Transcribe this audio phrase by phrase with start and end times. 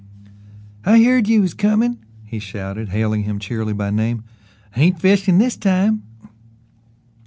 [0.83, 4.23] "I heard you was comin'," he shouted, hailing him cheerily by name.
[4.75, 6.01] "Ain't fishin' this time!"